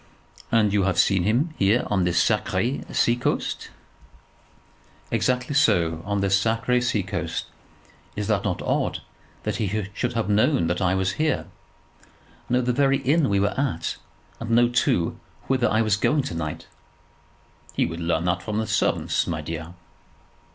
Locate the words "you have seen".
0.73-1.25